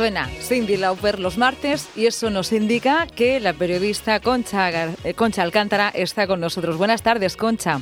[0.00, 5.42] Suena Cindy Lauper los martes y eso nos indica que la periodista Concha, eh, Concha
[5.42, 6.78] Alcántara está con nosotros.
[6.78, 7.80] Buenas tardes, Concha.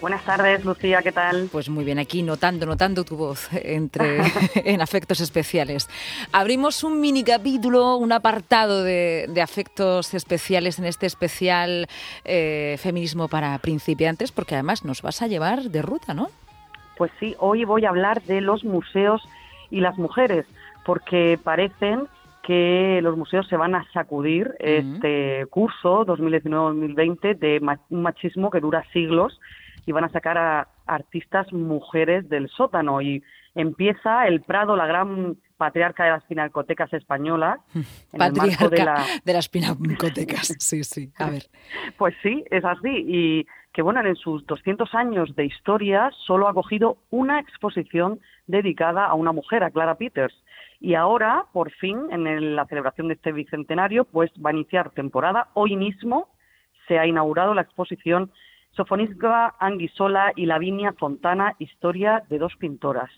[0.00, 1.48] Buenas tardes, Lucía, ¿qué tal?
[1.50, 4.20] Pues muy bien, aquí notando, notando tu voz entre,
[4.54, 5.88] en afectos especiales.
[6.30, 11.88] Abrimos un mini capítulo, un apartado de, afectos especiales en este especial
[12.24, 16.28] eh, Feminismo para principiantes, porque además nos vas a llevar de ruta, ¿no?
[16.96, 19.22] Pues sí, hoy voy a hablar de los museos
[19.70, 20.46] y las mujeres,
[20.88, 22.08] porque parecen
[22.42, 28.82] que los museos se van a sacudir este curso 2019-2020 de un machismo que dura
[28.94, 29.38] siglos
[29.84, 33.22] y van a sacar a artistas mujeres del sótano y
[33.54, 37.60] empieza el Prado, la gran patriarca de las pinacotecas españolas.
[37.74, 39.04] En patriarca de, la...
[39.22, 41.42] de, las pinacotecas, sí, sí, a ver.
[41.98, 43.04] Pues sí, es así.
[43.06, 49.04] Y que, bueno, en sus 200 años de historia solo ha cogido una exposición dedicada
[49.04, 50.34] a una mujer, a Clara Peters.
[50.80, 55.48] Y ahora, por fin, en la celebración de este bicentenario, pues va a iniciar temporada.
[55.54, 56.28] Hoy mismo
[56.86, 58.30] se ha inaugurado la exposición
[58.72, 63.10] Sofonisca Anguisola y Lavinia Fontana, historia de dos pintoras.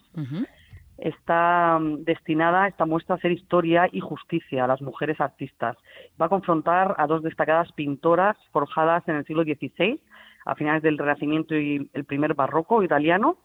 [0.96, 5.76] Está mm, destinada esta muestra a hacer historia y justicia a las mujeres artistas.
[6.20, 10.00] Va a confrontar a dos destacadas pintoras forjadas en el siglo XVI,
[10.46, 13.36] a finales del Renacimiento y el primer barroco italiano,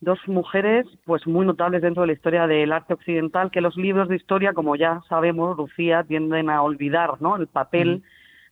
[0.00, 4.08] dos mujeres pues muy notables dentro de la historia del arte occidental que los libros
[4.08, 8.02] de historia como ya sabemos Lucía tienden a olvidar no el papel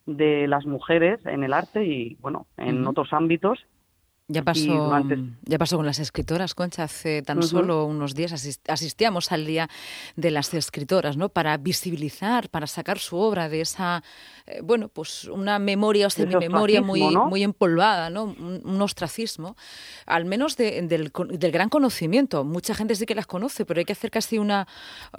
[0.07, 3.67] de las mujeres en el arte y, bueno, en otros ámbitos.
[4.28, 4.92] Ya pasó,
[5.42, 8.33] ya pasó con las escritoras, Concha, hace tan solo unos días
[8.69, 9.69] asistíamos al Día
[10.14, 11.29] de las Escritoras, ¿no?
[11.29, 14.03] Para visibilizar, para sacar su obra de esa,
[14.47, 18.25] eh, bueno, pues una memoria o semi-memoria muy, muy empolvada, ¿no?
[18.25, 19.56] Un, ostracismo,
[20.06, 22.45] al menos del, del, gran conocimiento.
[22.45, 24.67] Mucha gente sí que las conoce, pero hay que hacer casi una,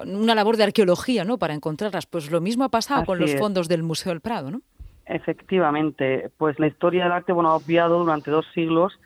[0.06, 1.38] una labor de arqueología, ¿no?
[1.38, 2.06] Para encontrarlas.
[2.06, 4.62] Pues lo mismo ha pasado con los fondos del Museo del Prado, ¿no?
[5.06, 8.98] Efectivamente, pues la historia del arte bueno, ha obviado durante dos siglos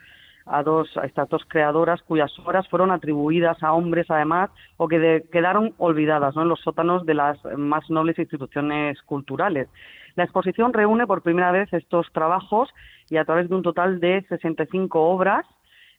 [0.46, 5.24] a, dos, a estas dos creadoras cuyas obras fueron atribuidas a hombres además o que
[5.32, 6.44] quedaron olvidadas ¿no?
[6.44, 9.68] en los sótanos de las más nobles instituciones culturales.
[10.16, 12.70] La exposición reúne por primera vez estos trabajos
[13.10, 15.46] y a través de un total de 65 obras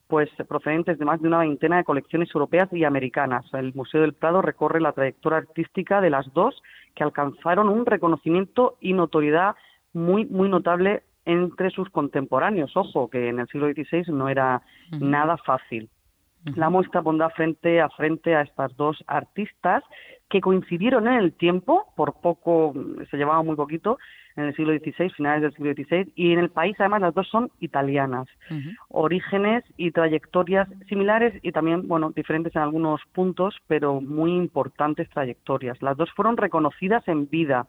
[0.09, 3.45] pues procedentes de más de una veintena de colecciones europeas y americanas.
[3.53, 6.63] El Museo del Prado recorre la trayectoria artística de las dos
[6.95, 9.55] que alcanzaron un reconocimiento y notoriedad
[9.99, 12.77] muy, muy notable entre sus contemporáneos.
[12.77, 14.63] Ojo, que en el siglo XVI no era
[15.01, 15.91] nada fácil.
[16.55, 19.83] La muestra pondrá frente a frente a estas dos artistas
[20.31, 22.75] que coincidieron en el tiempo, por poco,
[23.11, 23.99] se llevaban muy poquito,
[24.37, 27.29] en el siglo XVI, finales del siglo XVI, y en el país además las dos
[27.29, 28.29] son italianas.
[28.89, 35.83] Orígenes y trayectorias similares y también, bueno, diferentes en algunos puntos, pero muy importantes trayectorias.
[35.83, 37.67] Las dos fueron reconocidas en vida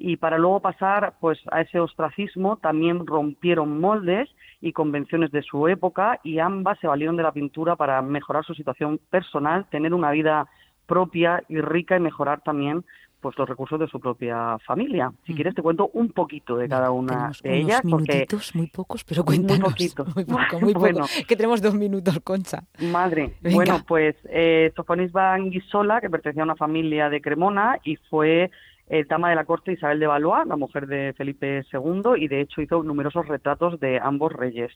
[0.00, 4.30] y para luego pasar pues a ese ostracismo también rompieron moldes
[4.62, 8.54] y convenciones de su época y ambas se valieron de la pintura para mejorar su
[8.54, 10.48] situación personal, tener una vida
[10.86, 12.82] propia y rica y mejorar también
[13.20, 15.12] pues los recursos de su propia familia.
[15.26, 17.84] Si quieres te cuento un poquito de cada una de ellas.
[17.84, 19.60] Minutitos, muy pocos, pero cuéntanos.
[19.60, 20.16] Muy poquitos.
[20.16, 21.06] Muy poco, muy poco.
[21.28, 22.64] que tenemos dos minutos, Concha.
[22.80, 23.34] Madre.
[23.42, 28.50] Bueno, pues eh, Sofonisba Anguisola, que pertenecía a una familia de Cremona y fue
[28.90, 32.40] eh, dama de la corte Isabel de Valois, la mujer de Felipe II, y de
[32.40, 34.72] hecho hizo numerosos retratos de ambos reyes.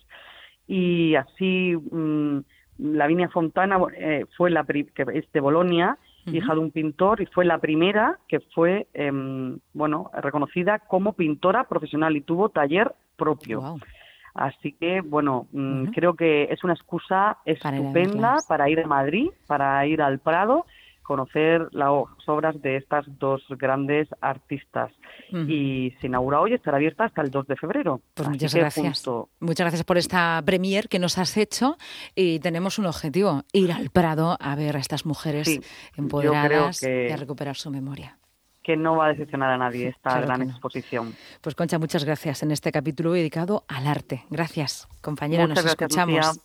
[0.68, 2.38] Y así, mm,
[2.78, 7.44] Lavinia Fontana eh, fue la que es de Bolonia, hija de un pintor, y fue
[7.44, 13.78] la primera que fue, em, bueno, reconocida como pintora profesional y tuvo taller propio.
[14.32, 19.84] Así que, bueno, mm, creo que es una excusa estupenda para ir a Madrid, para
[19.86, 20.66] ir al Prado
[21.04, 21.90] conocer las
[22.26, 24.90] obras de estas dos grandes artistas.
[25.30, 28.00] Y se inaugura hoy, estará abierta hasta el 2 de febrero.
[28.14, 29.04] Pues muchas gracias.
[29.40, 31.76] Muchas gracias por esta premier que nos has hecho
[32.14, 35.60] y tenemos un objetivo, ir al Prado a ver a estas mujeres
[35.96, 38.18] empoderadas y a recuperar su memoria
[38.64, 41.14] que no va a decepcionar a nadie esta gran exposición.
[41.42, 44.24] Pues Concha, muchas gracias en este capítulo dedicado al arte.
[44.30, 46.40] Gracias, compañera, nos escuchamos.